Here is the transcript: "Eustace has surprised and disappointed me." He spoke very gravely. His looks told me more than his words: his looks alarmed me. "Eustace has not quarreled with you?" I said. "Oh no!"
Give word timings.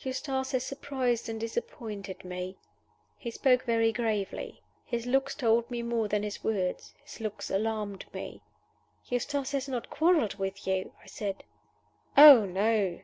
"Eustace 0.00 0.50
has 0.50 0.64
surprised 0.64 1.28
and 1.28 1.38
disappointed 1.38 2.24
me." 2.24 2.58
He 3.16 3.30
spoke 3.30 3.62
very 3.62 3.92
gravely. 3.92 4.60
His 4.84 5.06
looks 5.06 5.36
told 5.36 5.70
me 5.70 5.82
more 5.82 6.08
than 6.08 6.24
his 6.24 6.42
words: 6.42 6.94
his 7.04 7.20
looks 7.20 7.48
alarmed 7.48 8.04
me. 8.12 8.40
"Eustace 9.06 9.52
has 9.52 9.68
not 9.68 9.88
quarreled 9.88 10.34
with 10.34 10.66
you?" 10.66 10.90
I 11.00 11.06
said. 11.06 11.44
"Oh 12.16 12.44
no!" 12.44 13.02